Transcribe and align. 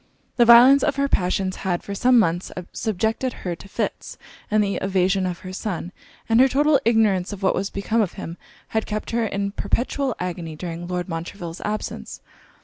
The 0.37 0.45
violence 0.45 0.81
of 0.83 0.95
her 0.95 1.07
passions 1.07 1.57
had, 1.57 1.83
for 1.83 1.93
some 1.93 2.17
months, 2.17 2.51
subjected 2.73 3.33
her 3.45 3.55
to 3.55 3.69
fits; 3.69 4.17
and 4.49 4.63
the 4.63 4.77
evasion 4.77 5.27
of 5.27 5.41
her 5.41 5.53
son, 5.53 5.91
and 6.27 6.39
her 6.39 6.47
total 6.47 6.79
ignorance 6.85 7.31
of 7.31 7.43
what 7.43 7.53
was 7.53 7.69
become 7.69 8.01
of 8.01 8.13
him, 8.13 8.35
had 8.69 8.87
kept 8.87 9.11
her 9.11 9.27
in 9.27 9.51
perpetual 9.51 10.15
agony 10.19 10.55
during 10.55 10.87
Lord 10.87 11.07
Montreville's 11.07 11.61
absence. 11.61 12.19